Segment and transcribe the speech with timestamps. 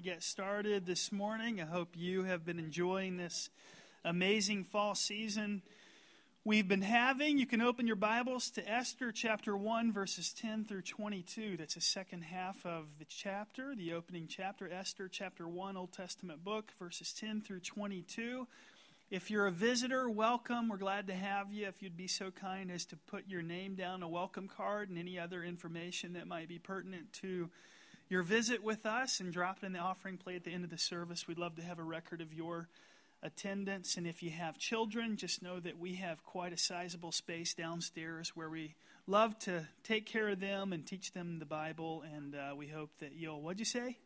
[0.00, 1.60] to get started this morning.
[1.60, 3.50] I hope you have been enjoying this
[4.02, 5.60] amazing fall season
[6.42, 7.36] we've been having.
[7.36, 11.58] You can open your Bibles to Esther chapter 1, verses 10 through 22.
[11.58, 16.42] That's the second half of the chapter, the opening chapter, Esther chapter 1, Old Testament
[16.42, 18.46] book, verses 10 through 22.
[19.10, 20.70] If you're a visitor, welcome.
[20.70, 21.66] We're glad to have you.
[21.66, 24.96] If you'd be so kind as to put your name down, a welcome card, and
[24.96, 27.50] any other information that might be pertinent to
[28.10, 30.70] your visit with us, and drop it in the offering plate at the end of
[30.70, 31.26] the service.
[31.26, 32.68] We'd love to have a record of your
[33.22, 33.96] attendance.
[33.96, 38.32] And if you have children, just know that we have quite a sizable space downstairs
[38.34, 38.74] where we
[39.06, 42.02] love to take care of them and teach them the Bible.
[42.14, 43.96] And uh, we hope that you'll, what'd you say?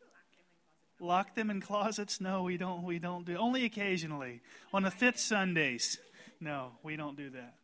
[1.01, 2.21] Lock them in closets?
[2.21, 2.85] No, we don't.
[2.85, 3.37] We don't do.
[3.37, 4.43] Only occasionally
[4.73, 5.99] on the fifth Sundays.
[6.41, 7.55] No, we don't do that.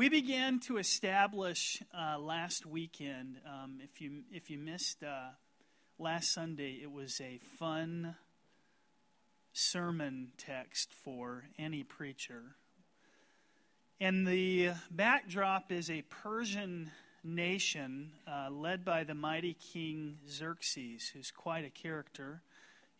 [0.00, 3.36] We began to establish uh, last weekend.
[3.46, 5.32] Um, if you if you missed uh,
[5.98, 8.16] last Sunday, it was a fun
[9.52, 12.56] sermon text for any preacher.
[14.00, 16.90] And the backdrop is a Persian
[17.22, 22.40] nation uh, led by the mighty king Xerxes, who's quite a character.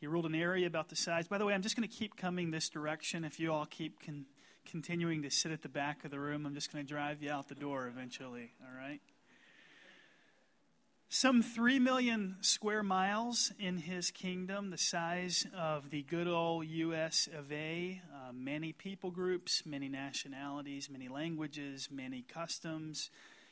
[0.01, 1.29] He ruled an area about the size.
[1.29, 3.25] By the way, I'm just going to keep coming this direction.
[3.25, 4.27] If you all keep con-
[4.65, 7.31] continuing to sit at the back of the room, I'm just going to drive you
[7.31, 9.01] out the door eventually, all right?
[11.13, 17.29] Some 3 million square miles in his kingdom, the size of the good old U.S.
[17.37, 18.01] of A.
[18.15, 23.11] Uh, many people groups, many nationalities, many languages, many customs.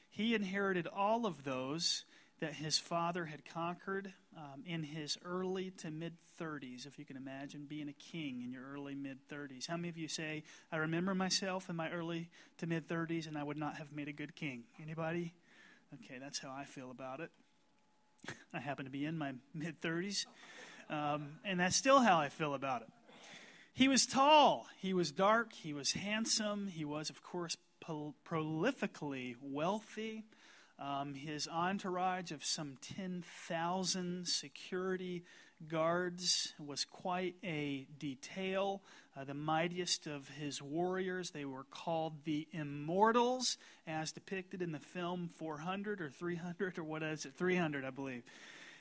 [0.08, 2.04] He inherited all of those
[2.40, 6.86] that his father had conquered um, in his early to mid 30s.
[6.86, 9.66] If you can imagine being a king in your early mid 30s.
[9.66, 12.28] How many of you say, I remember myself in my early
[12.58, 14.64] to mid 30s and I would not have made a good king?
[14.82, 15.34] Anybody?
[15.94, 17.30] Okay, that's how I feel about it.
[18.52, 20.26] I happen to be in my mid 30s,
[20.90, 22.88] um, and that's still how I feel about it.
[23.72, 29.36] He was tall, he was dark, he was handsome, he was, of course, pro- prolifically
[29.40, 30.24] wealthy.
[30.78, 35.24] Um, his entourage of some 10,000 security
[35.66, 38.82] guards was quite a detail.
[39.16, 43.56] Uh, the mightiest of his warriors, they were called the Immortals,
[43.86, 47.34] as depicted in the film 400 or 300 or what is it?
[47.36, 48.22] 300, I believe.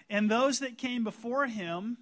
[0.09, 1.97] And those that came before him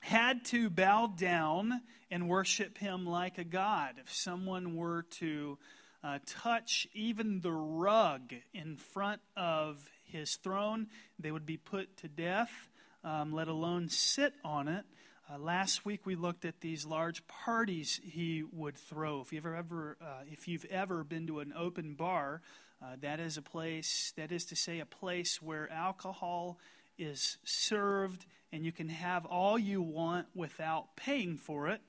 [0.00, 3.94] had to bow down and worship him like a god.
[3.98, 5.58] If someone were to
[6.06, 10.86] uh, touch even the rug in front of his throne,
[11.18, 12.68] they would be put to death,
[13.02, 14.84] um, let alone sit on it.
[15.28, 19.20] Uh, last week we looked at these large parties he would throw.
[19.20, 22.40] If you've ever, uh, if you've ever been to an open bar,
[22.80, 24.12] uh, that is a place.
[24.16, 26.60] That is to say, a place where alcohol
[26.98, 31.80] is served, and you can have all you want without paying for it.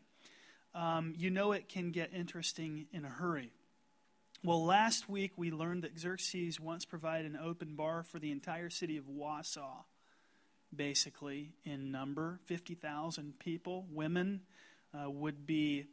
[0.74, 3.52] Um, you know it can get interesting in a hurry.
[4.44, 8.70] Well, last week we learned that Xerxes once provided an open bar for the entire
[8.70, 9.84] city of Wausau,
[10.74, 13.88] basically, in number 50,000 people.
[13.92, 14.42] Women
[14.94, 15.86] uh, would be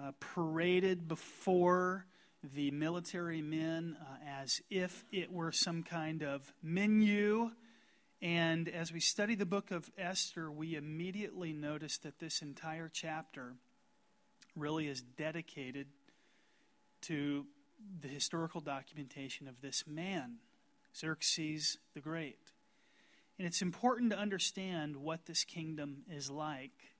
[0.00, 2.06] uh, paraded before
[2.54, 7.50] the military men uh, as if it were some kind of menu.
[8.22, 13.54] And as we study the book of Esther, we immediately notice that this entire chapter
[14.54, 15.88] really is dedicated
[17.02, 17.44] to
[18.00, 20.36] the historical documentation of this man,
[20.96, 22.38] Xerxes the Great.
[23.38, 26.94] And it's important to understand what this kingdom is like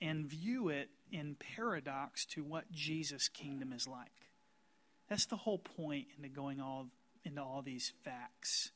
[0.00, 4.28] and view it in paradox to what Jesus' kingdom is like.
[5.08, 6.88] That's the whole point into going all
[7.24, 8.70] into all these facts.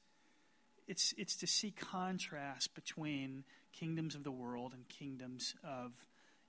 [0.87, 5.93] It's it's to see contrast between kingdoms of the world and kingdoms of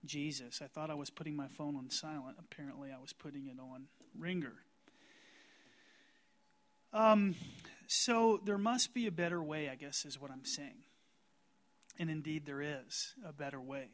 [0.06, 0.62] Jesus.
[0.62, 2.38] I thought I was putting my phone on silent.
[2.40, 3.88] Apparently, I was putting it on
[4.18, 4.54] ringer.
[6.94, 7.36] Um,
[7.88, 10.84] so there must be a better way, I guess, is what I'm saying.
[12.00, 13.88] And indeed, there is a better way.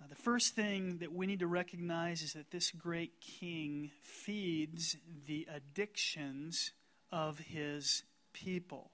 [0.00, 4.96] Uh, the first thing that we need to recognize is that this great king feeds
[5.26, 6.72] the addictions
[7.12, 8.02] of his
[8.32, 8.90] people.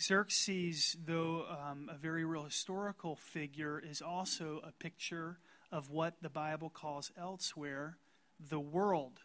[0.00, 5.38] Xerxes, though um, a very real historical figure, is also a picture
[5.72, 7.96] of what the Bible calls elsewhere
[8.38, 9.20] the world.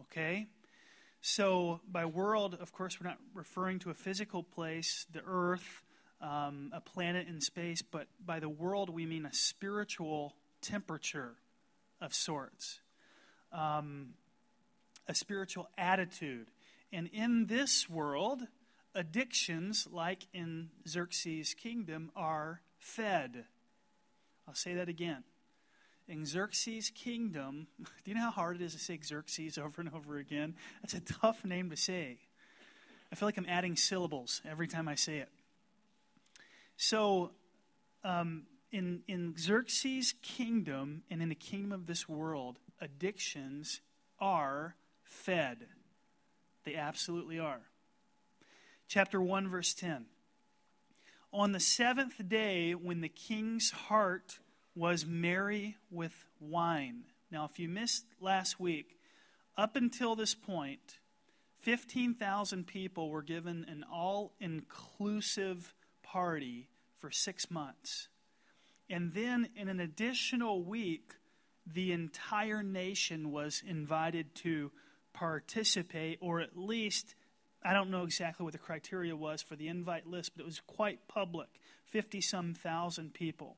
[0.00, 0.48] Okay?
[1.20, 5.82] So, by world, of course, we're not referring to a physical place, the earth,
[6.20, 11.34] um, a planet in space, but by the world, we mean a spiritual temperature
[12.00, 12.80] of sorts,
[13.52, 14.10] um,
[15.08, 16.50] a spiritual attitude.
[16.92, 18.42] And in this world,
[18.94, 23.44] addictions, like in Xerxes' kingdom, are fed.
[24.46, 25.24] I'll say that again.
[26.08, 29.92] In Xerxes' kingdom, do you know how hard it is to say Xerxes over and
[29.94, 30.54] over again?
[30.82, 32.18] That's a tough name to say.
[33.12, 35.28] I feel like I'm adding syllables every time I say it.
[36.76, 37.32] So,
[38.04, 43.80] um, in, in Xerxes' kingdom and in the kingdom of this world, addictions
[44.20, 45.66] are fed.
[46.64, 47.62] They absolutely are.
[48.88, 50.06] Chapter 1, verse 10.
[51.32, 54.38] On the seventh day, when the king's heart
[54.78, 57.02] was merry with wine.
[57.32, 58.96] Now, if you missed last week,
[59.56, 61.00] up until this point,
[61.62, 68.06] 15,000 people were given an all inclusive party for six months.
[68.88, 71.14] And then, in an additional week,
[71.66, 74.70] the entire nation was invited to
[75.12, 77.16] participate, or at least,
[77.64, 80.60] I don't know exactly what the criteria was for the invite list, but it was
[80.60, 81.48] quite public
[81.86, 83.56] 50 some thousand people.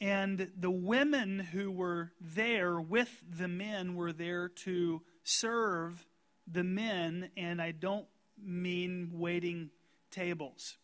[0.00, 6.06] And the women who were there with the men were there to serve
[6.46, 8.06] the men, and I don't
[8.42, 9.70] mean waiting
[10.10, 10.76] tables.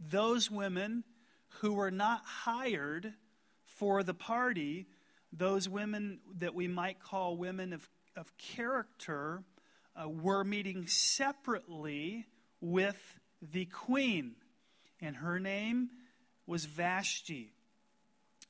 [0.00, 1.04] Those women
[1.60, 3.12] who were not hired
[3.64, 4.86] for the party,
[5.32, 9.44] those women that we might call women of, of character,
[9.94, 12.26] uh, were meeting separately
[12.60, 14.34] with the queen.
[15.00, 15.90] And her name
[16.46, 17.52] was Vashti.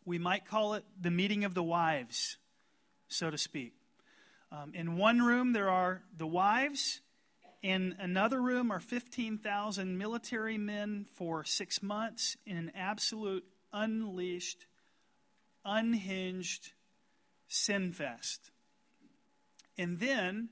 [0.04, 2.37] We might call it the meeting of the wives,
[3.08, 3.75] so to speak.
[4.50, 7.00] Um, in one room, there are the wives.
[7.62, 14.66] In another room are 15,000 military men for six months in an absolute, unleashed,
[15.64, 16.72] unhinged
[17.46, 18.50] sin fest.
[19.78, 20.49] And then,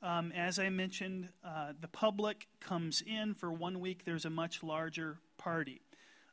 [0.00, 4.04] um, as I mentioned, uh, the public comes in for one week.
[4.04, 5.80] There's a much larger party.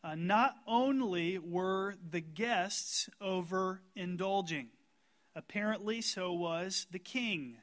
[0.04, 4.70] Uh, not only were the guests over indulging,
[5.40, 7.58] Apparently, so was the king.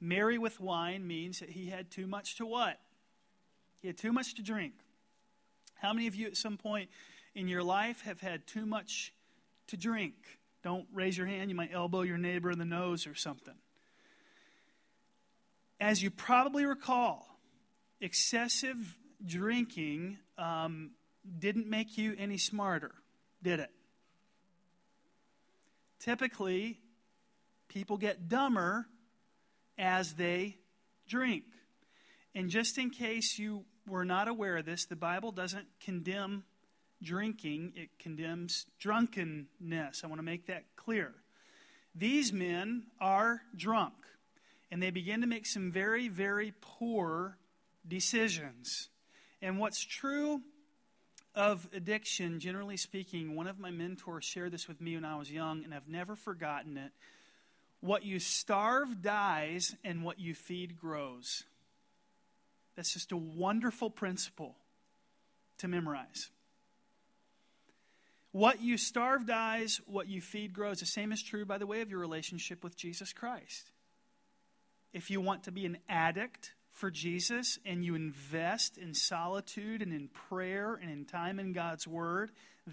[0.00, 2.80] Merry with wine means that he had too much to what?
[3.80, 4.72] He had too much to drink.
[5.76, 6.90] How many of you at some point
[7.34, 9.12] in your life have had too much
[9.68, 10.14] to drink?
[10.64, 11.50] Don't raise your hand.
[11.50, 13.54] You might elbow your neighbor in the nose or something.
[15.80, 17.38] As you probably recall,
[18.00, 20.90] excessive drinking um,
[21.38, 22.92] didn't make you any smarter,
[23.42, 23.70] did it?
[26.00, 26.80] Typically,
[27.68, 28.86] people get dumber
[29.78, 30.56] as they
[31.08, 31.44] drink.
[32.34, 36.44] And just in case you were not aware of this, the Bible doesn't condemn
[37.02, 40.02] drinking, it condemns drunkenness.
[40.04, 41.12] I want to make that clear.
[41.94, 43.94] These men are drunk,
[44.70, 47.36] and they begin to make some very, very poor
[47.86, 48.88] decisions.
[49.42, 50.40] And what's true
[51.34, 55.30] of addiction, generally speaking, one of my mentors shared this with me when I was
[55.30, 56.92] young, and I've never forgotten it.
[57.80, 61.44] What you starve dies, and what you feed grows.
[62.76, 64.56] That's just a wonderful principle
[65.58, 66.30] to memorize.
[68.32, 70.80] What you starve dies, what you feed grows.
[70.80, 73.70] The same is true, by the way, of your relationship with Jesus Christ.
[74.92, 79.92] If you want to be an addict for Jesus and you invest in solitude and
[79.92, 82.32] in prayer and in time in God's Word,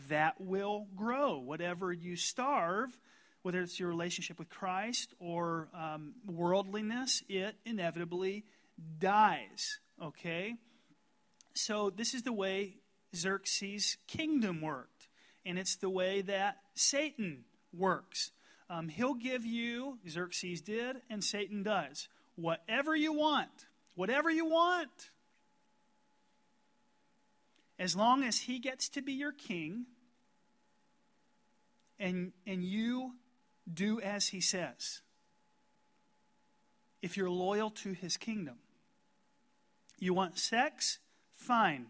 [0.09, 1.37] that will grow.
[1.37, 2.97] Whatever you starve,
[3.41, 8.45] whether it's your relationship with Christ or um, worldliness, it inevitably
[8.99, 9.79] dies.
[10.01, 10.55] Okay?
[11.53, 12.75] So, this is the way
[13.15, 15.07] Xerxes' kingdom worked,
[15.45, 17.43] and it's the way that Satan
[17.73, 18.31] works.
[18.69, 23.65] Um, he'll give you, Xerxes did, and Satan does, whatever you want.
[23.95, 25.11] Whatever you want.
[27.77, 29.85] As long as he gets to be your king
[31.99, 33.13] and, and you
[33.71, 35.01] do as he says.
[37.01, 38.55] If you're loyal to his kingdom,
[39.99, 40.99] you want sex?
[41.33, 41.87] Fine.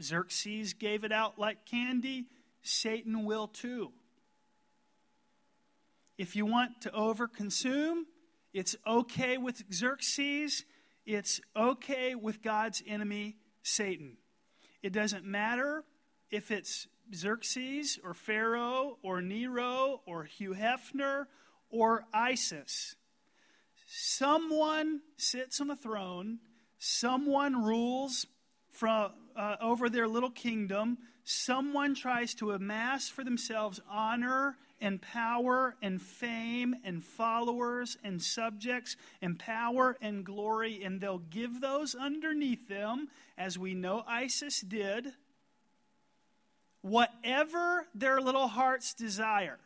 [0.00, 2.26] Xerxes gave it out like candy.
[2.62, 3.92] Satan will too.
[6.18, 8.02] If you want to overconsume,
[8.52, 10.64] it's okay with Xerxes.
[11.04, 14.16] It's okay with God's enemy, Satan.
[14.82, 15.84] It doesn't matter
[16.30, 21.26] if it's Xerxes or Pharaoh or Nero or Hugh Hefner
[21.70, 22.96] or ISIS.
[23.86, 26.38] Someone sits on a throne,
[26.78, 28.26] someone rules
[28.70, 35.76] from, uh, over their little kingdom, someone tries to amass for themselves honor and power
[35.80, 42.68] and fame and followers and subjects and power and glory, and they'll give those underneath
[42.68, 43.08] them,
[43.38, 45.06] as we know ISIS did,
[46.82, 49.60] whatever their little hearts desire,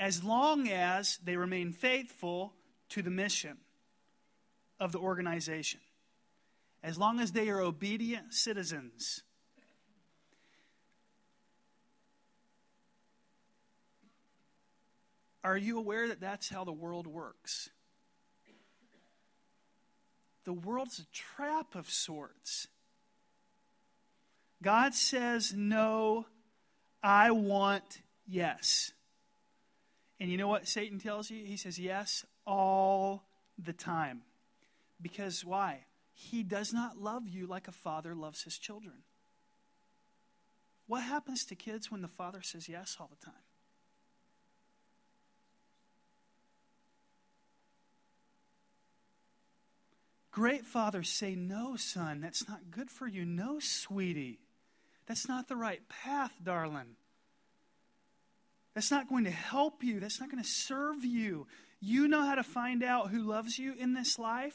[0.00, 2.52] as long as they remain faithful
[2.88, 3.56] to the mission
[4.80, 5.80] of the organization,
[6.82, 9.22] as long as they are obedient citizens
[15.44, 17.70] Are you aware that that's how the world works?
[20.44, 22.68] The world's a trap of sorts.
[24.62, 26.26] God says no,
[27.02, 28.92] I want yes.
[30.18, 31.44] And you know what Satan tells you?
[31.44, 33.24] He says yes all
[33.58, 34.22] the time.
[35.00, 35.84] Because why?
[36.12, 39.04] He does not love you like a father loves his children.
[40.86, 43.34] What happens to kids when the father says yes all the time?
[50.38, 53.24] Great fathers say, No, son, that's not good for you.
[53.24, 54.38] No, sweetie.
[55.08, 56.94] That's not the right path, darling.
[58.72, 59.98] That's not going to help you.
[59.98, 61.48] That's not going to serve you.
[61.80, 64.54] You know how to find out who loves you in this life?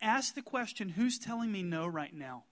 [0.00, 2.44] Ask the question who's telling me no right now?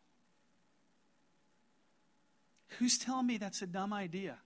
[2.79, 4.37] Who's telling me that's a dumb idea?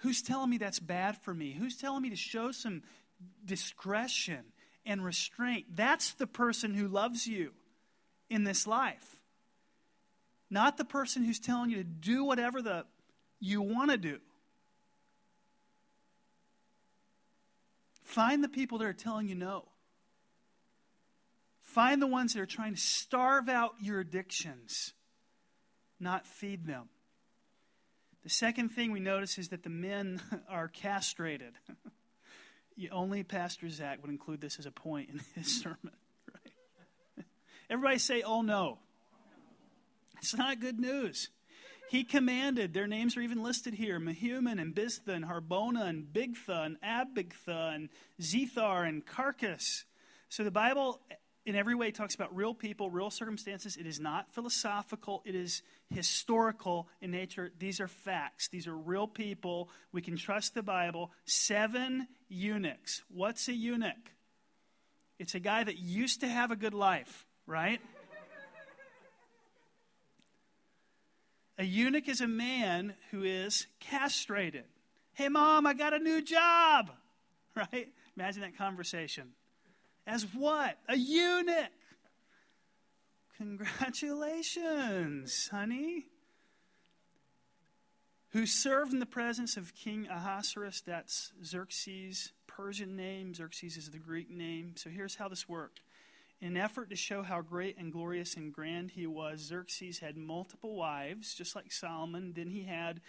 [0.00, 1.52] Who's telling me that's bad for me?
[1.58, 2.82] Who's telling me to show some
[3.42, 4.44] discretion?
[4.84, 5.66] And restraint.
[5.74, 7.52] That's the person who loves you
[8.28, 9.16] in this life.
[10.50, 12.84] Not the person who's telling you to do whatever the
[13.40, 14.18] you want to do.
[18.02, 19.68] Find the people that are telling you no.
[21.62, 24.92] Find the ones that are trying to starve out your addictions,
[25.98, 26.90] not feed them.
[28.22, 31.54] The second thing we notice is that the men are castrated.
[32.90, 35.90] only Pastor Zach would include this as a point in his sermon.
[36.32, 37.26] Right?
[37.70, 38.78] Everybody say, oh no.
[40.18, 41.30] It's not good news.
[41.90, 46.64] He commanded, their names are even listed here Mehuman and Biztha and Harbona and Bigtha
[46.64, 49.84] and Abagtha and Zethar and Karkas.
[50.30, 51.00] So the Bible
[51.44, 53.76] in every way talks about real people, real circumstances.
[53.76, 57.50] It is not philosophical, it is historical in nature.
[57.58, 59.68] These are facts, these are real people.
[59.92, 61.10] We can trust the Bible.
[61.24, 63.02] Seven eunuchs.
[63.08, 64.12] What's a eunuch?
[65.18, 67.80] It's a guy that used to have a good life, right?
[71.58, 74.64] a eunuch is a man who is castrated.
[75.14, 76.90] Hey, mom, I got a new job,
[77.56, 77.88] right?
[78.16, 79.32] Imagine that conversation.
[80.06, 80.78] As what?
[80.88, 81.70] A eunuch.
[83.36, 86.06] Congratulations, honey.
[88.30, 93.34] Who served in the presence of King Ahasuerus, that's Xerxes' Persian name.
[93.34, 94.74] Xerxes is the Greek name.
[94.76, 95.80] So here's how this worked.
[96.40, 100.16] In an effort to show how great and glorious and grand he was, Xerxes had
[100.16, 102.32] multiple wives, just like Solomon.
[102.34, 103.00] Then he had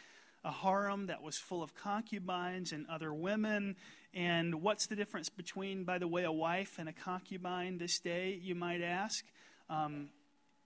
[0.43, 3.75] a harem that was full of concubines and other women.
[4.13, 8.39] And what's the difference between, by the way, a wife and a concubine this day,
[8.41, 9.23] you might ask?
[9.69, 10.09] Um,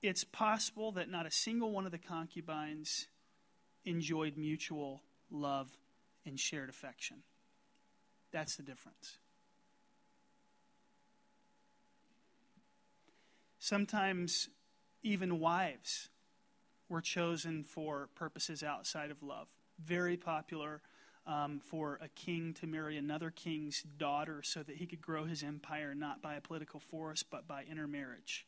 [0.02, 3.08] it's possible that not a single one of the concubines
[3.86, 5.70] enjoyed mutual love
[6.26, 7.18] and shared affection.
[8.32, 9.18] That's the difference.
[13.60, 14.50] Sometimes
[15.04, 16.10] even wives
[16.90, 19.50] were chosen for purposes outside of love
[19.84, 20.82] very popular
[21.26, 25.44] um, for a king to marry another king's daughter so that he could grow his
[25.44, 28.46] empire not by a political force but by intermarriage.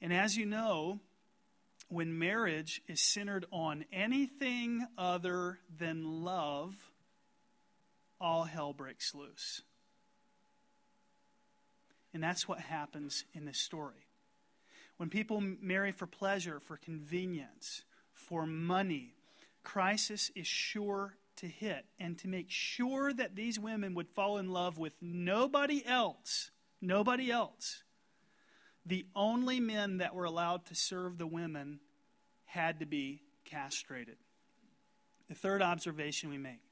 [0.00, 1.00] And as you know,
[1.88, 6.74] when marriage is centered on anything other than love,
[8.20, 9.62] all hell breaks loose.
[12.14, 14.06] And that's what happens in this story.
[14.96, 17.82] When people marry for pleasure, for convenience,
[18.32, 19.12] for money,
[19.62, 21.84] crisis is sure to hit.
[22.00, 27.30] And to make sure that these women would fall in love with nobody else, nobody
[27.30, 27.82] else,
[28.86, 31.80] the only men that were allowed to serve the women
[32.46, 34.16] had to be castrated.
[35.28, 36.62] The third observation we make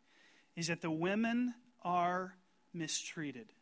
[0.57, 1.53] is that the women
[1.83, 2.37] are
[2.73, 3.53] mistreated.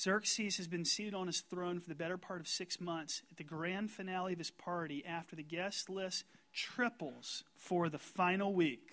[0.00, 3.20] Xerxes has been seated on his throne for the better part of six months.
[3.30, 8.54] At the grand finale of his party, after the guest list triples for the final
[8.54, 8.92] week,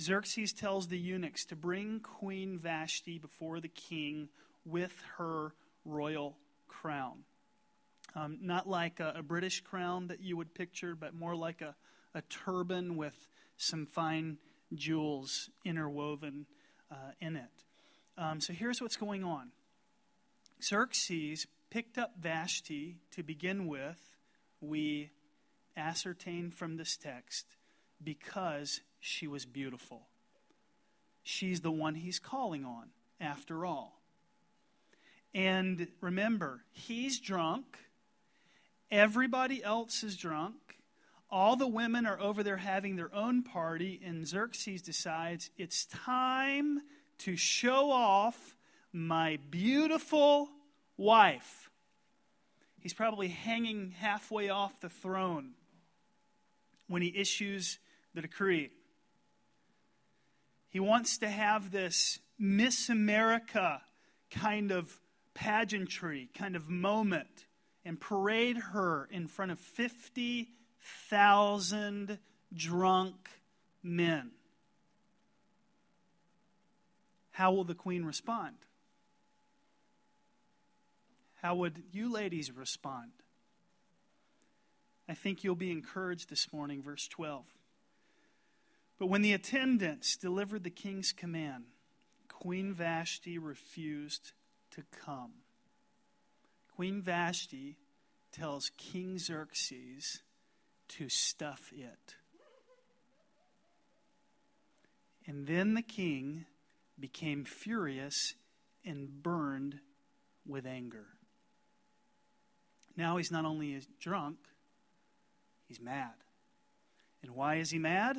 [0.00, 4.28] Xerxes tells the eunuchs to bring Queen Vashti before the king
[4.64, 6.36] with her royal
[6.68, 7.24] crown.
[8.14, 11.74] Um, not like a, a, British crown that you would picture, but more like a,
[12.14, 14.38] a turban with some fine
[14.74, 16.46] jewels interwoven
[16.90, 17.50] uh, in it.
[18.16, 19.50] Um, so here's what's going on
[20.62, 24.16] Xerxes picked up Vashti to begin with.
[24.60, 25.10] We
[25.76, 27.46] ascertain from this text
[28.02, 30.08] because she was beautiful.
[31.22, 32.88] She's the one he's calling on,
[33.20, 34.00] after all.
[35.34, 37.78] And remember, he's drunk.
[38.90, 40.54] Everybody else is drunk.
[41.30, 46.82] All the women are over there having their own party, and Xerxes decides it's time
[47.18, 48.54] to show off
[48.92, 50.50] my beautiful
[50.96, 51.70] wife.
[52.78, 55.54] He's probably hanging halfway off the throne
[56.88, 57.78] when he issues
[58.14, 58.70] the decree.
[60.68, 63.82] He wants to have this Miss America
[64.30, 65.00] kind of
[65.34, 67.46] pageantry, kind of moment,
[67.84, 72.18] and parade her in front of 50,000
[72.52, 73.30] drunk
[73.82, 74.30] men.
[77.30, 78.56] How will the queen respond?
[81.42, 83.10] How would you ladies respond?
[85.08, 87.44] I think you'll be encouraged this morning, verse 12.
[88.98, 91.64] But when the attendants delivered the king's command,
[92.28, 94.32] Queen Vashti refused
[94.70, 95.32] to come.
[96.74, 97.76] Queen Vashti
[98.32, 100.22] tells King Xerxes
[100.88, 102.16] to stuff it.
[105.26, 106.44] And then the king
[106.98, 108.34] became furious
[108.84, 109.80] and burned
[110.46, 111.06] with anger.
[112.96, 114.36] Now he's not only drunk,
[115.74, 116.12] he's mad.
[117.22, 118.16] And why is he mad?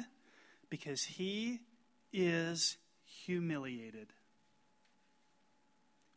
[0.69, 1.59] Because he
[2.11, 4.07] is humiliated.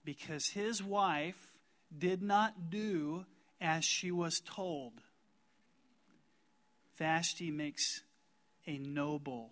[0.05, 1.59] Because his wife
[1.97, 3.25] did not do
[3.61, 4.95] as she was told.
[6.97, 8.03] Vashti makes
[8.67, 9.51] a noble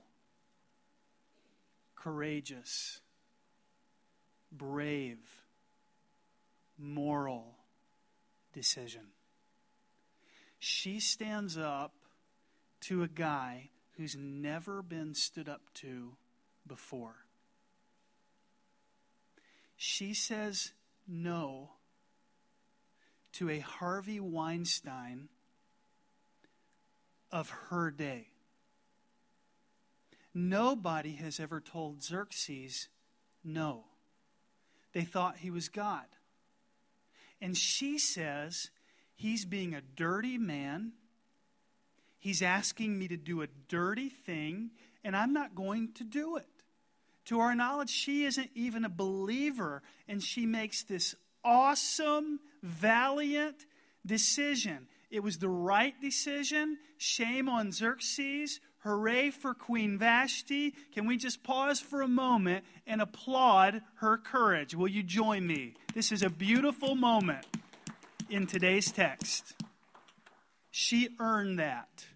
[1.94, 3.00] courageous,
[4.50, 5.18] brave,
[6.78, 7.54] moral
[8.52, 9.02] decision.
[10.58, 11.92] She stands up
[12.82, 16.16] to a guy who's never been stood up to
[16.66, 17.16] before.
[19.76, 20.72] She says
[21.06, 21.70] no
[23.32, 25.28] to a Harvey Weinstein
[27.30, 28.28] of her day.
[30.32, 32.88] Nobody has ever told Xerxes
[33.44, 33.84] no.
[34.92, 36.06] They thought he was God.
[37.40, 38.70] And she says
[39.16, 40.92] he's being a dirty man.
[42.18, 44.70] He's asking me to do a dirty thing,
[45.04, 46.46] and I'm not going to do it.
[47.26, 53.66] To our knowledge, she isn't even a believer, and she makes this awesome, valiant
[54.04, 54.86] decision.
[55.10, 56.78] It was the right decision.
[56.98, 58.60] Shame on Xerxes.
[58.80, 60.74] Hooray for Queen Vashti.
[60.92, 64.76] Can we just pause for a moment and applaud her courage?
[64.76, 65.74] Will you join me?
[65.94, 67.44] This is a beautiful moment
[68.28, 69.54] in today's text.
[70.70, 72.06] She earned that.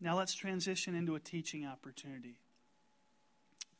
[0.00, 2.36] Now let's transition into a teaching opportunity.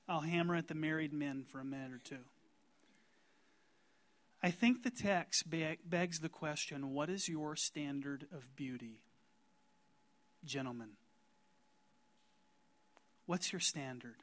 [0.09, 2.25] I'll hammer at the married men for a minute or two.
[4.43, 9.01] I think the text begs the question what is your standard of beauty?
[10.45, 10.91] Gentlemen,
[13.27, 14.17] what's your standard?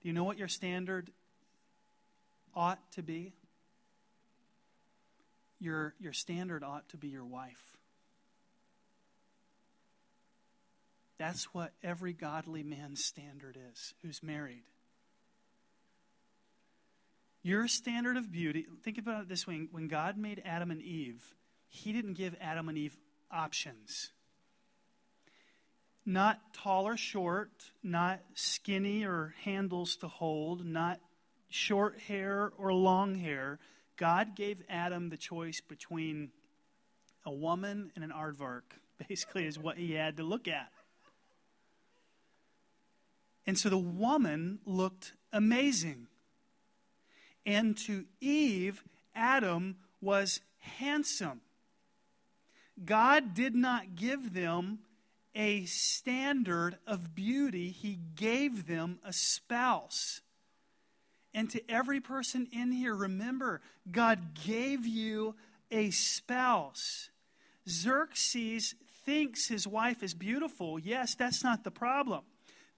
[0.00, 1.10] Do you know what your standard
[2.54, 3.34] ought to be?
[5.58, 7.76] Your, your standard ought to be your wife.
[11.18, 14.64] That's what every godly man's standard is who's married.
[17.42, 21.22] Your standard of beauty, think about it this way when God made Adam and Eve,
[21.68, 22.96] He didn't give Adam and Eve
[23.30, 24.10] options
[26.06, 27.50] not tall or short,
[27.82, 31.00] not skinny or handles to hold, not
[31.48, 33.58] short hair or long hair.
[33.96, 36.30] God gave Adam the choice between
[37.24, 38.62] a woman and an aardvark,
[39.08, 40.70] basically, is what he had to look at.
[43.46, 46.08] And so the woman looked amazing.
[47.44, 48.82] And to Eve,
[49.14, 51.40] Adam was handsome.
[52.84, 54.80] God did not give them
[55.34, 60.22] a standard of beauty, he gave them a spouse.
[61.36, 63.60] And to every person in here, remember,
[63.92, 65.34] God gave you
[65.70, 67.10] a spouse.
[67.68, 70.78] Xerxes thinks his wife is beautiful.
[70.78, 72.22] Yes, that's not the problem.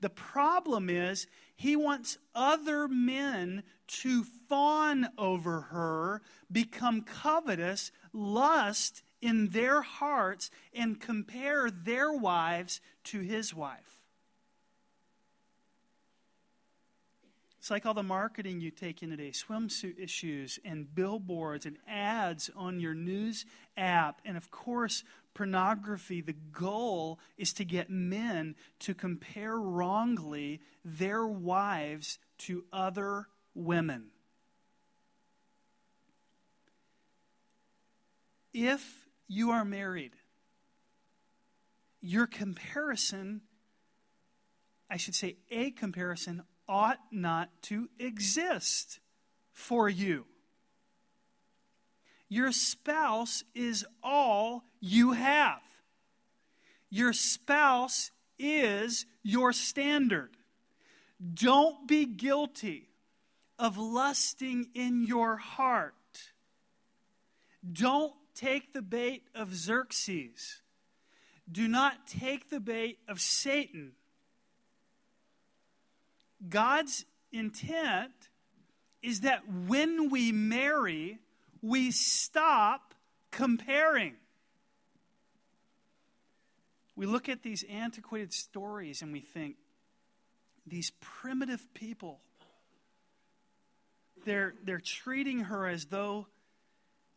[0.00, 3.62] The problem is he wants other men
[4.02, 13.20] to fawn over her, become covetous, lust in their hearts and compare their wives to
[13.20, 13.97] his wife.
[17.68, 22.48] It's like all the marketing you take in today swimsuit issues and billboards and ads
[22.56, 23.44] on your news
[23.76, 24.22] app.
[24.24, 25.04] And of course,
[25.34, 26.22] pornography.
[26.22, 34.12] The goal is to get men to compare wrongly their wives to other women.
[38.54, 40.12] If you are married,
[42.00, 43.42] your comparison,
[44.88, 49.00] I should say, a comparison ought not to exist
[49.52, 50.26] for you.
[52.28, 55.62] Your spouse is all you have.
[56.90, 60.36] Your spouse is your standard.
[61.34, 62.90] Don't be guilty
[63.58, 65.94] of lusting in your heart.
[67.70, 70.62] Don't take the bait of Xerxes.
[71.50, 73.92] Do not take the bait of Satan
[76.46, 78.12] God's intent
[79.02, 81.18] is that when we marry,
[81.62, 82.94] we stop
[83.30, 84.14] comparing.
[86.96, 89.56] We look at these antiquated stories and we think,
[90.66, 92.20] these primitive people,
[94.26, 96.26] they're, they're treating her as though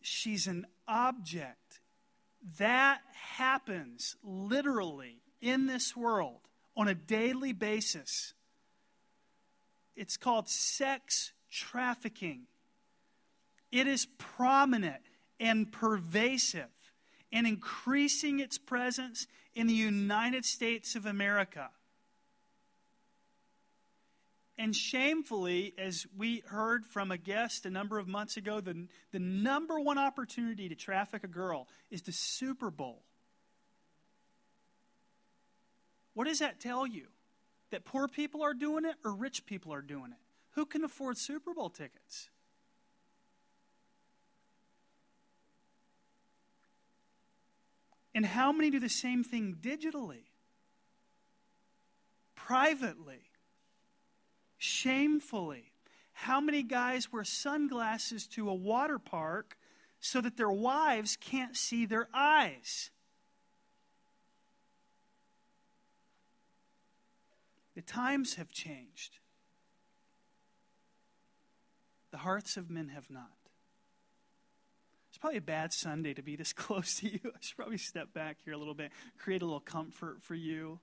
[0.01, 1.81] she's an object.
[2.60, 6.39] That happens literally in this world
[6.77, 8.34] on a daily basis.
[9.95, 12.43] It's called sex trafficking.
[13.71, 15.01] It is prominent
[15.39, 16.69] and pervasive
[17.32, 21.69] and increasing its presence in the United States of America.
[24.58, 29.19] And shamefully, as we heard from a guest a number of months ago, the, the
[29.19, 33.01] number one opportunity to traffic a girl is the Super Bowl.
[36.13, 37.08] What does that tell you?
[37.71, 40.17] That poor people are doing it or rich people are doing it?
[40.51, 42.29] Who can afford Super Bowl tickets?
[48.13, 50.25] And how many do the same thing digitally,
[52.36, 53.29] privately,
[54.57, 55.71] shamefully?
[56.12, 59.57] How many guys wear sunglasses to a water park
[60.01, 62.91] so that their wives can't see their eyes?
[67.82, 69.17] The times have changed.
[72.12, 73.32] The hearts of men have not.
[75.10, 77.20] It's probably a bad Sunday to be this close to you.
[77.26, 80.80] I should probably step back here a little bit, create a little comfort for you.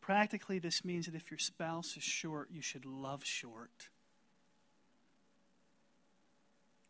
[0.00, 3.88] Practically, this means that if your spouse is short, you should love short.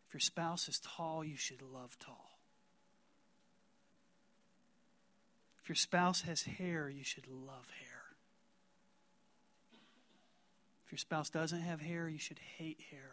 [0.07, 2.32] If your spouse is tall, you should love tall.
[5.63, 8.03] If your spouse has hair, you should love hair.
[10.85, 13.13] If your spouse doesn't have hair, you should hate hair.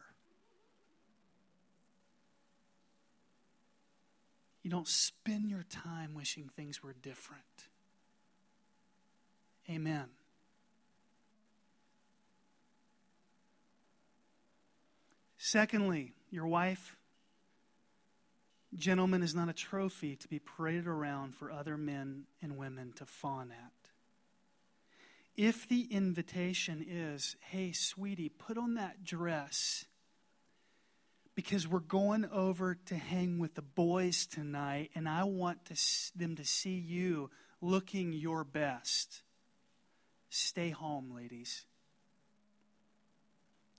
[4.64, 7.44] You don't spend your time wishing things were different.
[9.70, 10.06] Amen.
[15.38, 16.98] Secondly, your wife
[18.76, 23.06] Gentleman is not a trophy to be paraded around for other men and women to
[23.06, 23.72] fawn at.
[25.36, 29.86] If the invitation is, hey, sweetie, put on that dress
[31.34, 35.76] because we're going over to hang with the boys tonight and I want to,
[36.18, 37.30] them to see you
[37.62, 39.22] looking your best.
[40.30, 41.66] Stay home, ladies.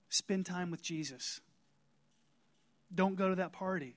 [0.09, 1.39] Spend time with Jesus.
[2.93, 3.95] Don't go to that party.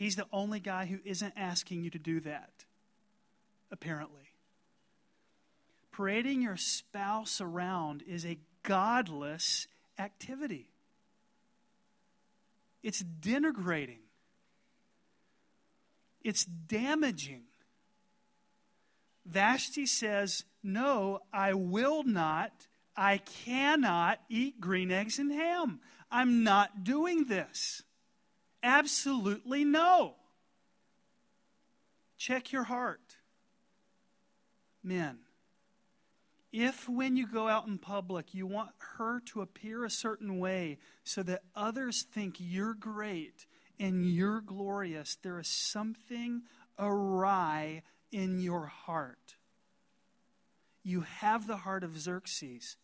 [0.00, 2.64] He's the only guy who isn't asking you to do that,
[3.70, 4.32] apparently.
[5.92, 9.66] Parading your spouse around is a godless
[9.98, 10.70] activity,
[12.82, 14.00] it's denigrating,
[16.22, 17.42] it's damaging.
[19.26, 22.52] Vashti says, No, I will not,
[22.96, 25.80] I cannot eat green eggs and ham.
[26.10, 27.82] I'm not doing this.
[28.62, 30.16] Absolutely no.
[32.18, 33.16] Check your heart.
[34.82, 35.18] Men,
[36.52, 40.78] if when you go out in public you want her to appear a certain way
[41.04, 43.46] so that others think you're great
[43.78, 46.42] and you're glorious, there is something
[46.78, 49.36] awry in your heart.
[50.82, 52.76] You have the heart of Xerxes.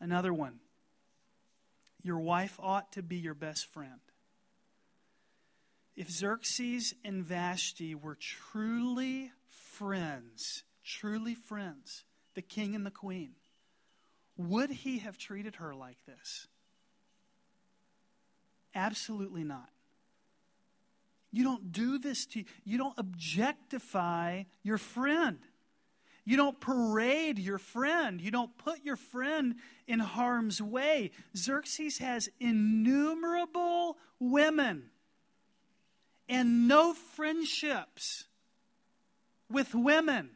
[0.00, 0.60] Another one
[2.04, 4.00] Your wife ought to be your best friend.
[5.96, 13.30] If Xerxes and Vashti were truly friends, truly friends, the king and the queen,
[14.36, 16.46] would he have treated her like this?
[18.74, 19.70] Absolutely not.
[21.32, 25.38] You don't do this to you don't objectify your friend.
[26.24, 28.20] You don't parade your friend.
[28.20, 29.56] You don't put your friend
[29.86, 31.10] in harm's way.
[31.36, 34.90] Xerxes has innumerable women
[36.28, 38.24] and no friendships
[39.50, 40.30] with women.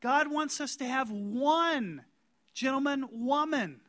[0.00, 2.04] God wants us to have one
[2.52, 3.80] gentleman woman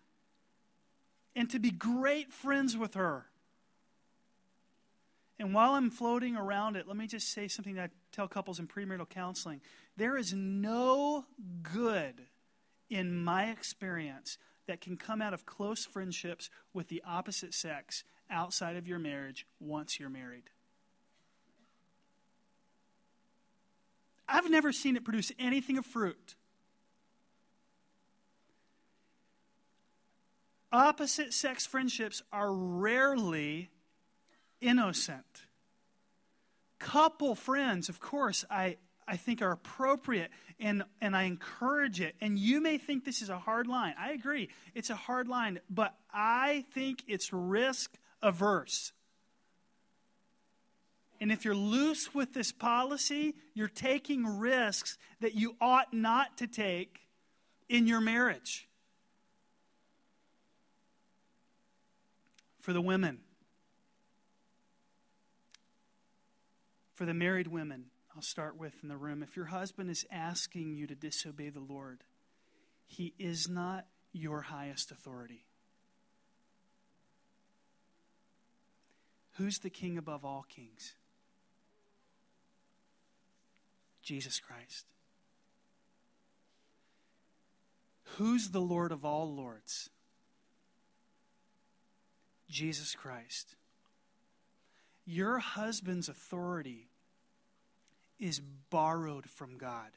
[1.35, 3.25] and to be great friends with her.
[5.37, 8.59] And while I'm floating around it, let me just say something that I tell couples
[8.59, 9.61] in premarital counseling.
[9.97, 11.25] There is no
[11.61, 12.21] good
[12.89, 18.75] in my experience that can come out of close friendships with the opposite sex outside
[18.75, 20.49] of your marriage once you're married.
[24.27, 26.35] I've never seen it produce anything of fruit.
[30.71, 33.69] Opposite sex friendships are rarely
[34.61, 35.43] innocent.
[36.79, 42.15] Couple friends, of course, I, I think are appropriate and, and I encourage it.
[42.21, 43.93] And you may think this is a hard line.
[43.99, 48.91] I agree, it's a hard line, but I think it's risk averse.
[51.21, 56.47] And if you're loose with this policy, you're taking risks that you ought not to
[56.47, 56.99] take
[57.69, 58.67] in your marriage.
[62.59, 63.19] For the women,
[66.95, 69.21] for the married women, I'll start with in the room.
[69.21, 72.03] If your husband is asking you to disobey the Lord,
[72.87, 75.45] he is not your highest authority.
[79.33, 80.93] Who's the king above all kings?
[84.01, 84.85] Jesus Christ.
[88.17, 89.89] Who's the Lord of all lords?
[92.49, 93.55] Jesus Christ.
[95.05, 96.89] Your husband's authority
[98.19, 99.91] is borrowed from God.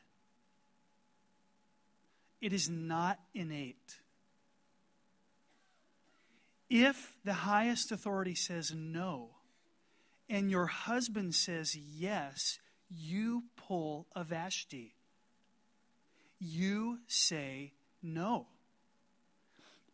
[2.40, 3.97] It is not innate.
[6.68, 9.31] If the highest authority says no,
[10.29, 12.59] and your husband says yes,
[12.90, 14.94] you pull a Vashti.
[16.38, 18.47] You say no.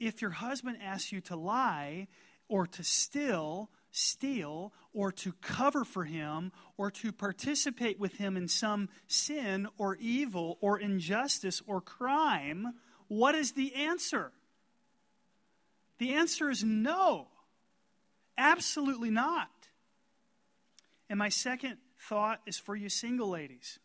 [0.00, 2.08] If your husband asks you to lie
[2.48, 8.48] or to steal, steal, or to cover for him, or to participate with him in
[8.48, 12.74] some sin or evil or injustice or crime,
[13.06, 14.32] what is the answer?
[15.98, 17.28] The answer is no.
[18.36, 19.48] Absolutely not.
[21.08, 23.78] And my second thought is for you single ladies.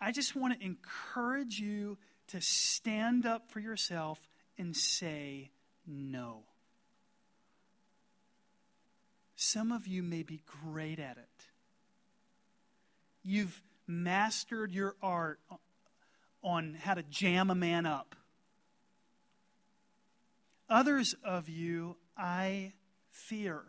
[0.00, 5.50] I just want to encourage you to stand up for yourself and say
[5.86, 6.23] no.
[9.54, 11.44] Some of you may be great at it.
[13.22, 15.38] You've mastered your art
[16.42, 18.16] on how to jam a man up.
[20.68, 22.72] Others of you, I
[23.10, 23.62] fear,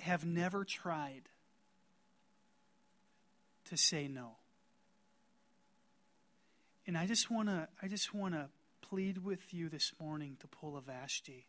[0.00, 1.22] have never tried
[3.70, 4.32] to say no.
[6.86, 8.50] And I just want to I just want to
[8.82, 11.46] plead with you this morning to pull a Vashti.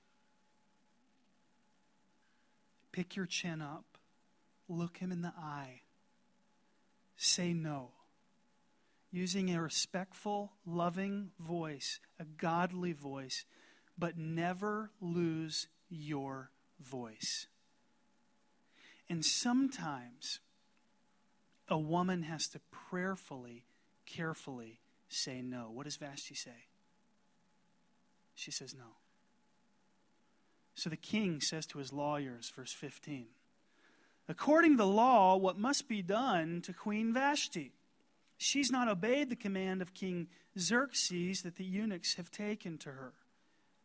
[2.91, 3.85] Pick your chin up.
[4.67, 5.81] Look him in the eye.
[7.15, 7.91] Say no.
[9.11, 13.45] Using a respectful, loving voice, a godly voice,
[13.97, 17.47] but never lose your voice.
[19.09, 20.39] And sometimes
[21.67, 23.65] a woman has to prayerfully,
[24.05, 25.69] carefully say no.
[25.71, 26.67] What does Vashti say?
[28.35, 29.00] She says no.
[30.75, 33.27] So the king says to his lawyers, verse 15,
[34.27, 37.73] according to the law, what must be done to Queen Vashti?
[38.37, 43.13] She's not obeyed the command of King Xerxes that the eunuchs have taken to her.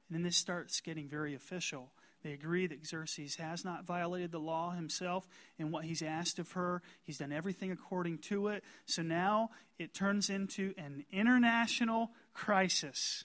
[0.09, 1.91] And then this starts getting very official.
[2.23, 6.53] They agree that Xerxes has not violated the law himself in what he's asked of
[6.53, 6.83] her.
[7.03, 8.65] He's done everything according to it.
[8.87, 13.25] So now it turns into an international crisis.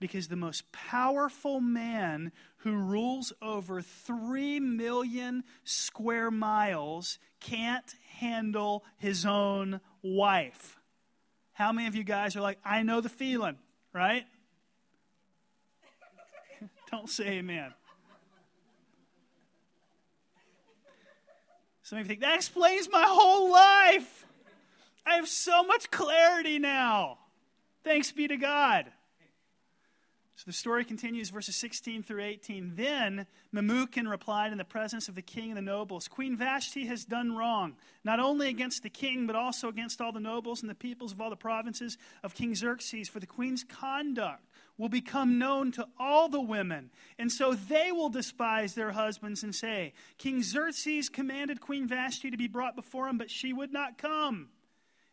[0.00, 9.24] Because the most powerful man who rules over 3 million square miles can't handle his
[9.24, 10.78] own wife.
[11.52, 13.56] How many of you guys are like, I know the feeling,
[13.92, 14.24] right?
[16.90, 17.72] Don't say amen.
[21.84, 24.26] Some of you think, that explains my whole life.
[25.06, 27.18] I have so much clarity now.
[27.84, 28.86] Thanks be to God.
[30.36, 32.72] So the story continues, verses 16 through 18.
[32.74, 37.04] Then Memucan replied in the presence of the king and the nobles Queen Vashti has
[37.04, 40.74] done wrong, not only against the king, but also against all the nobles and the
[40.74, 44.42] peoples of all the provinces of King Xerxes, for the queen's conduct
[44.76, 49.54] will become known to all the women, and so they will despise their husbands and
[49.54, 53.98] say, King Xerxes commanded Queen Vashti to be brought before him, but she would not
[53.98, 54.48] come.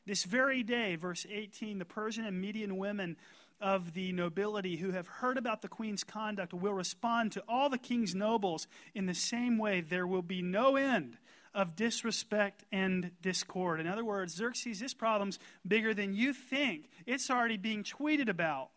[0.08, 3.18] This very day, verse 18, the Persian and Median women
[3.62, 7.78] of the nobility who have heard about the queen's conduct will respond to all the
[7.78, 9.82] king's nobles in the same way.
[9.82, 11.18] There will be no end
[11.54, 13.80] of disrespect and discord.
[13.80, 16.90] In other words, Xerxes, this problem's bigger than you think.
[17.06, 18.70] It's already being tweeted about,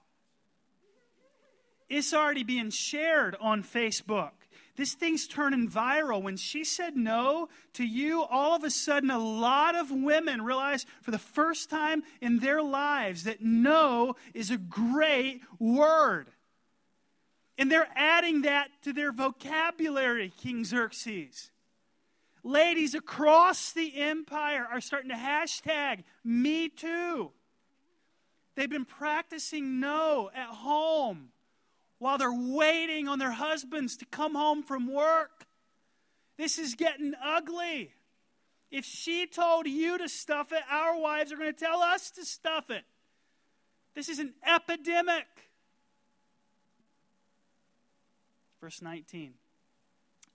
[1.89, 4.33] it's already being shared on Facebook.
[4.77, 6.23] This thing's turning viral.
[6.23, 10.85] When she said no to you, all of a sudden, a lot of women realize
[11.01, 16.29] for the first time in their lives that no is a great word.
[17.57, 21.53] And they're adding that to their vocabulary, King Xerxes.
[22.43, 27.31] Ladies across the empire are starting to hashtag me too.
[28.57, 31.31] They've been practicing no at home
[32.05, 35.47] while they're waiting on their husbands to come home from work.
[36.37, 37.95] This is getting ugly.
[38.71, 42.27] If she told you to stuff it, our wives are going to tell us to
[42.27, 42.85] stuff it.
[43.95, 45.25] This is an epidemic.
[48.61, 49.33] Verse 19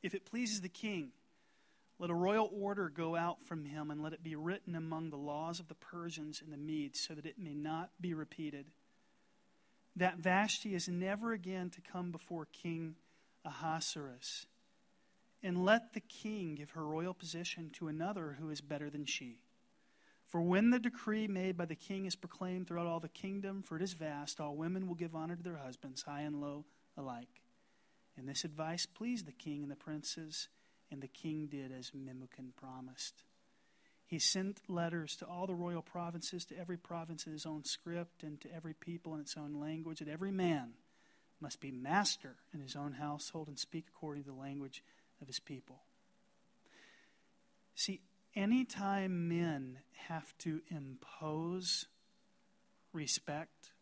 [0.02, 1.12] If it pleases the king,
[2.00, 5.18] let a royal order go out from him, and let it be written among the
[5.18, 8.66] laws of the Persians and the Medes, so that it may not be repeated
[9.96, 12.96] that Vashti is never again to come before King
[13.46, 14.46] Ahasuerus.
[15.42, 19.40] And let the king give her royal position to another who is better than she.
[20.28, 23.78] For when the decree made by the king is proclaimed throughout all the kingdom, for
[23.78, 27.42] it is vast, all women will give honor to their husbands, high and low alike.
[28.16, 30.50] And this advice pleased the king and the princes,
[30.92, 33.24] and the king did as Memucan promised.
[34.10, 38.24] He sent letters to all the royal provinces, to every province in his own script,
[38.24, 40.72] and to every people in its own language, that every man
[41.40, 44.84] must be master in his own household and speak according to the language
[45.22, 45.84] of his people.
[47.76, 48.02] See,
[48.36, 51.86] anytime men have to impose
[52.92, 53.74] respect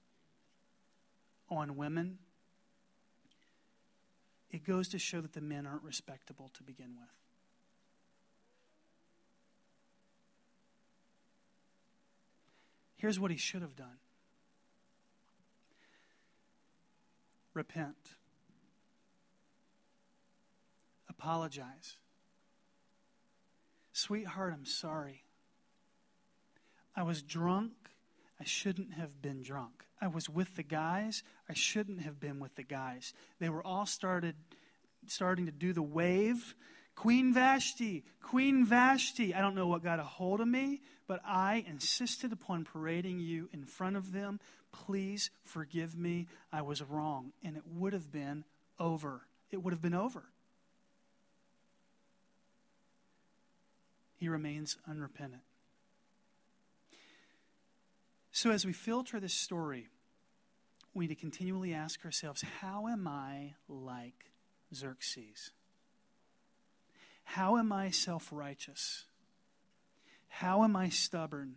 [1.50, 2.18] on women,
[4.52, 7.17] it goes to show that the men aren't respectable to begin with.
[12.98, 14.00] Here's what he should have done
[17.54, 18.12] repent,
[21.10, 21.98] apologize.
[23.94, 25.24] Sweetheart, I'm sorry.
[26.96, 27.74] I was drunk.
[28.40, 29.86] I shouldn't have been drunk.
[30.00, 31.24] I was with the guys.
[31.50, 33.14] I shouldn't have been with the guys.
[33.40, 34.36] They were all started
[35.08, 36.54] starting to do the wave
[36.98, 39.34] Queen Vashti, Queen Vashti.
[39.34, 43.48] I don't know what got a hold of me, but I insisted upon parading you
[43.54, 44.42] in front of them.
[44.74, 46.28] Please forgive me.
[46.52, 47.32] I was wrong.
[47.42, 48.44] And it would have been
[48.80, 49.22] over.
[49.50, 50.24] It would have been over.
[54.18, 55.44] He remains unrepentant.
[58.32, 59.88] So, as we filter this story,
[60.94, 64.32] we need to continually ask ourselves how am I like
[64.76, 65.52] Xerxes?
[67.28, 69.04] How am I self righteous?
[70.30, 71.56] How am I stubborn?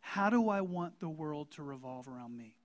[0.00, 2.56] How do I want the world to revolve around me?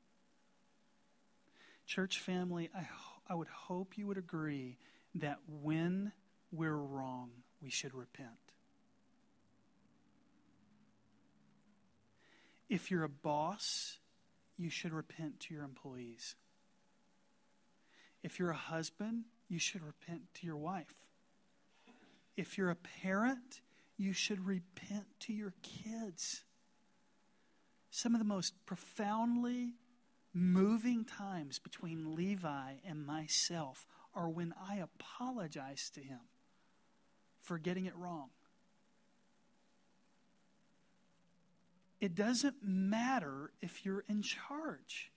[1.86, 2.88] Church family, I,
[3.28, 4.78] I would hope you would agree
[5.16, 6.14] that when
[6.54, 8.30] we're wrong, we should repent.
[12.70, 13.98] If you're a boss,
[14.58, 16.36] you should repent to your employees.
[18.24, 21.11] If you're a husband, you should repent to your wife.
[22.36, 23.62] If you're a parent,
[23.98, 26.44] you should repent to your kids.
[27.90, 29.74] Some of the most profoundly
[30.34, 36.22] moving times between Levi and myself are when I apologize to him
[37.42, 38.30] for getting it wrong.
[42.00, 45.12] It doesn't matter if you're in charge.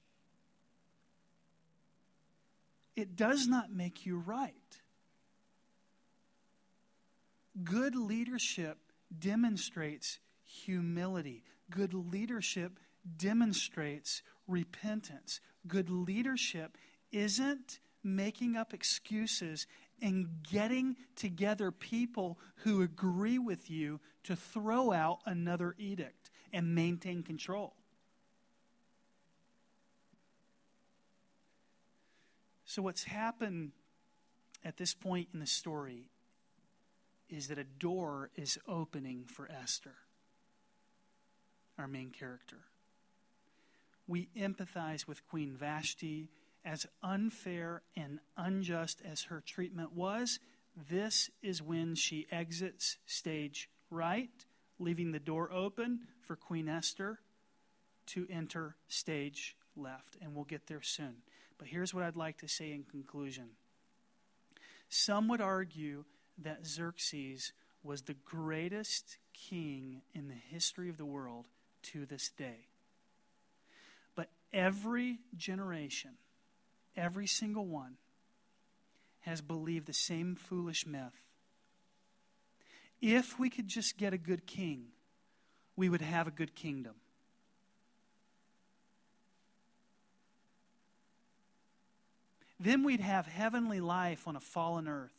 [2.95, 4.53] It does not make you right.
[7.63, 8.79] Good leadership
[9.17, 11.45] demonstrates humility.
[11.71, 12.81] Good leadership
[13.17, 15.41] demonstrates repentance.
[15.67, 16.77] Good leadership
[17.13, 19.67] isn't making up excuses
[20.03, 27.23] and getting together people who agree with you to throw out another edict and maintain
[27.23, 27.75] control.
[32.65, 33.73] So, what's happened
[34.65, 36.09] at this point in the story
[37.35, 39.95] is that a door is opening for Esther,
[41.77, 42.59] our main character.
[44.07, 46.29] We empathize with Queen Vashti.
[46.67, 50.39] As unfair and unjust as her treatment was,
[50.89, 54.31] this is when she exits stage right,
[54.79, 57.19] leaving the door open for Queen Esther
[58.07, 60.17] to enter stage left.
[60.23, 61.17] And we'll get there soon.
[61.59, 63.51] But here's what I'd like to say in conclusion.
[64.89, 66.05] Some would argue
[66.39, 71.47] that Xerxes was the greatest king in the history of the world
[71.83, 72.69] to this day.
[74.15, 76.13] But every generation,
[76.97, 77.97] every single one,
[79.21, 81.23] has believed the same foolish myth.
[83.01, 84.87] If we could just get a good king,
[85.77, 86.95] we would have a good kingdom.
[92.59, 95.14] Then we'd have heavenly life on a fallen earth.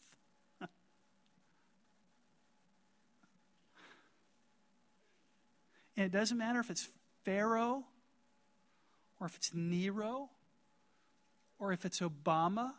[5.95, 6.89] And it doesn't matter if it's
[7.23, 7.83] Pharaoh
[9.19, 10.29] or if it's Nero
[11.59, 12.73] or if it's Obama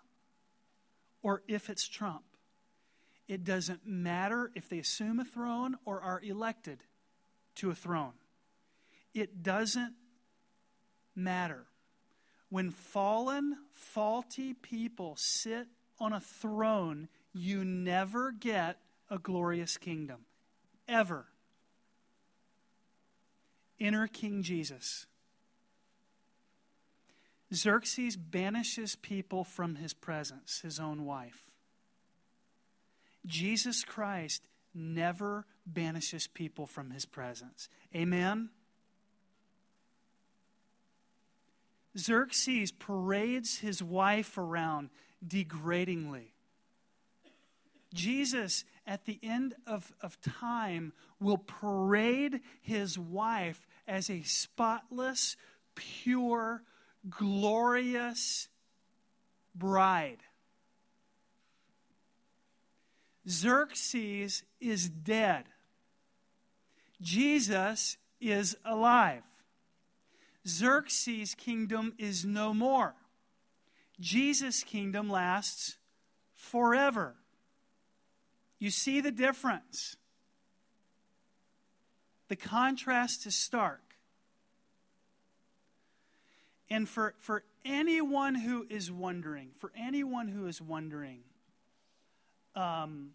[1.22, 2.24] or if it's Trump.
[3.26, 6.78] It doesn't matter if they assume a throne or are elected
[7.56, 8.12] to a throne.
[9.14, 9.94] It doesn't
[11.14, 11.64] matter.
[12.50, 15.66] When fallen, faulty people sit
[15.98, 18.78] on a throne, you never get
[19.10, 20.26] a glorious kingdom.
[20.86, 21.26] Ever.
[23.78, 25.06] Enter King Jesus.
[27.54, 31.50] Xerxes banishes people from his presence, his own wife.
[33.24, 34.42] Jesus Christ
[34.74, 37.68] never banishes people from his presence.
[37.94, 38.50] Amen?
[41.98, 44.90] Xerxes parades his wife around
[45.26, 46.32] degradingly.
[47.94, 55.36] Jesus, at the end of, of time, will parade his wife as a spotless,
[55.74, 56.62] pure,
[57.08, 58.48] glorious
[59.54, 60.22] bride.
[63.28, 65.44] Xerxes is dead.
[67.00, 69.24] Jesus is alive.
[70.46, 72.94] Xerxes' kingdom is no more.
[73.98, 75.76] Jesus' kingdom lasts
[76.34, 77.16] forever.
[78.58, 79.96] You see the difference.
[82.28, 83.80] The contrast is stark.
[86.68, 91.20] And for, for anyone who is wondering, for anyone who is wondering,
[92.56, 93.10] um,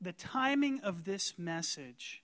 [0.00, 2.22] the timing of this message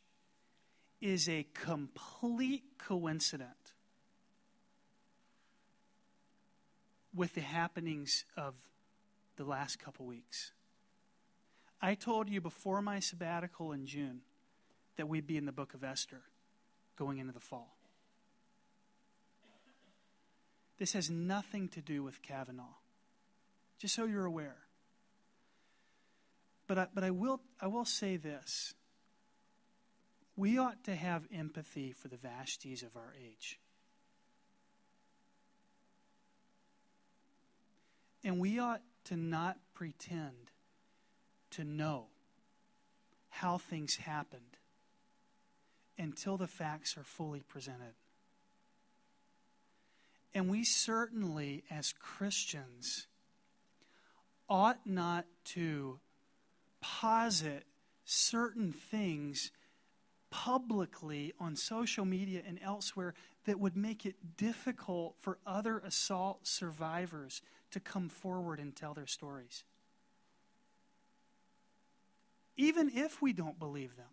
[1.01, 3.53] is a complete coincidence
[7.15, 8.55] with the happenings of
[9.37, 10.53] the last couple weeks.
[11.83, 14.21] I told you before my sabbatical in June
[14.97, 16.23] that we'd be in the book of Esther
[16.97, 17.77] going into the fall.
[20.79, 22.77] This has nothing to do with Kavanaugh,
[23.79, 24.59] just so you're aware.
[26.69, 28.75] But I, but I, will, I will say this.
[30.37, 33.59] We ought to have empathy for the Vashtis of our age.
[38.25, 40.52] And we ought to not pretend
[41.53, 42.07] to know
[43.29, 44.59] how things happened
[45.99, 47.95] until the facts are fully presented.
[50.35, 53.07] And we certainly, as Christians,
[54.49, 56.01] ought not to
[56.81, 57.65] posit
[58.05, 59.51] certain things
[60.31, 67.43] publicly on social media and elsewhere that would make it difficult for other assault survivors
[67.71, 69.65] to come forward and tell their stories.
[72.57, 74.07] Even if we don't believe them.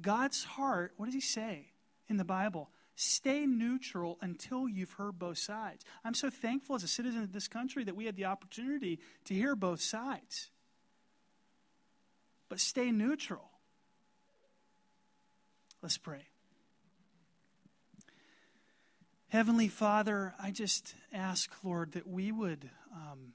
[0.00, 1.68] God's heart, what does he say
[2.08, 2.70] in the Bible?
[2.94, 5.84] Stay neutral until you've heard both sides.
[6.04, 9.34] I'm so thankful as a citizen of this country that we had the opportunity to
[9.34, 10.50] hear both sides.
[12.48, 13.50] But stay neutral.
[15.82, 16.26] Let's pray.
[19.28, 23.32] Heavenly Father, I just ask, Lord, that we would um,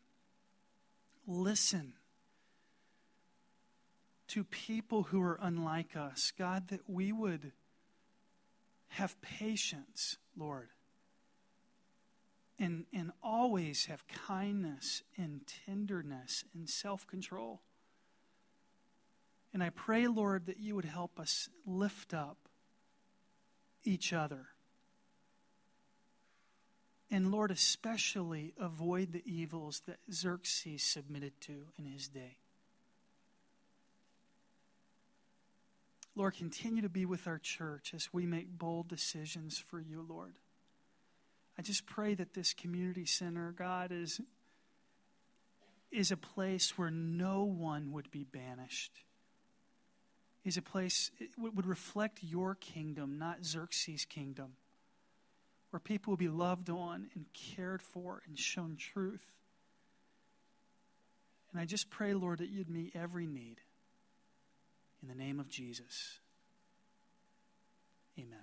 [1.28, 1.94] listen
[4.30, 6.32] to people who are unlike us.
[6.38, 7.52] God, that we would
[8.90, 10.70] have patience, Lord,
[12.60, 17.62] and, and always have kindness and tenderness and self control.
[19.54, 22.38] And I pray, Lord, that you would help us lift up
[23.84, 24.48] each other.
[27.10, 32.38] And Lord, especially avoid the evils that Xerxes submitted to in his day.
[36.16, 40.34] Lord, continue to be with our church as we make bold decisions for you, Lord.
[41.58, 44.20] I just pray that this community center, God, is,
[45.92, 48.92] is a place where no one would be banished.
[50.44, 54.54] Is a place it would reflect your kingdom, not Xerxes' kingdom,
[55.70, 59.26] where people will be loved on and cared for and shown truth.
[61.52, 63.62] And I just pray, Lord, that you'd meet every need.
[65.02, 66.20] In the name of Jesus.
[68.18, 68.40] Amen.